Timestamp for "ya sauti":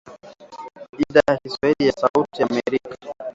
1.87-2.41